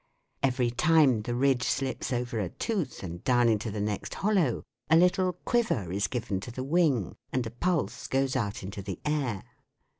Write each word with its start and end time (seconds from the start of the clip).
Every 0.41 0.71
time 0.71 1.21
the 1.21 1.35
ridge 1.35 1.61
slips 1.61 2.11
over 2.11 2.39
a 2.39 2.49
tooth 2.49 3.03
and 3.03 3.23
down 3.23 3.47
into 3.47 3.69
the 3.69 3.79
next 3.79 4.15
hollow 4.15 4.63
a 4.89 4.95
little 4.95 5.33
quiver 5.45 5.91
is 5.91 6.07
given 6.07 6.39
to 6.39 6.49
the 6.49 6.63
wing, 6.63 7.15
and 7.31 7.45
a 7.45 7.51
pulse 7.51 8.07
goes 8.07 8.35
out 8.35 8.63
into 8.63 8.81
the 8.81 8.99
air. 9.05 9.43